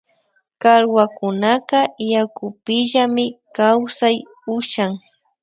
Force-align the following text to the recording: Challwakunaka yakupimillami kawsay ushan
Challwakunaka 0.61 1.79
yakupimillami 2.13 3.25
kawsay 3.55 4.17
ushan 4.55 4.91